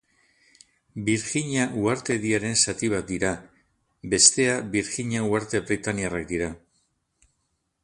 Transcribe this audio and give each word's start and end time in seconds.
Birjina 1.09 1.65
uhartediaren 1.81 2.57
zati 2.71 2.89
bat 2.95 3.05
dira; 3.13 3.35
bestea 4.15 4.57
Birjina 4.77 5.23
uharte 5.29 5.65
britainiarrak 5.69 6.29
dira. 6.35 6.51